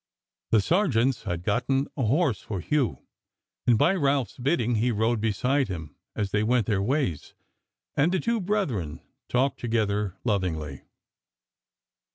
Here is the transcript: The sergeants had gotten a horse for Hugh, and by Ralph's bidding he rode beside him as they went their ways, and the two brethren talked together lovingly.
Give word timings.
The 0.49 0.61
sergeants 0.61 1.25
had 1.25 1.43
gotten 1.43 1.85
a 1.95 2.03
horse 2.05 2.41
for 2.41 2.59
Hugh, 2.59 3.05
and 3.67 3.77
by 3.77 3.93
Ralph's 3.93 4.39
bidding 4.39 4.77
he 4.77 4.89
rode 4.89 5.21
beside 5.21 5.67
him 5.67 5.95
as 6.15 6.31
they 6.31 6.41
went 6.41 6.65
their 6.65 6.81
ways, 6.81 7.35
and 7.95 8.11
the 8.11 8.19
two 8.19 8.39
brethren 8.41 9.01
talked 9.29 9.59
together 9.59 10.15
lovingly. 10.23 10.81